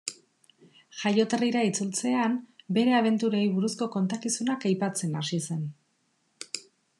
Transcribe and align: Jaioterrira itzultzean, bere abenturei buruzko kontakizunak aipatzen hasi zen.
Jaioterrira 1.01 1.59
itzultzean, 1.67 2.33
bere 2.77 2.95
abenturei 3.01 3.43
buruzko 3.59 3.89
kontakizunak 3.97 4.67
aipatzen 4.71 5.15
hasi 5.21 5.41
zen. 5.51 5.63